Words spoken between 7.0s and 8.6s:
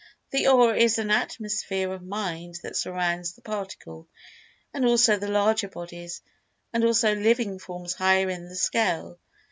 living forms higher in the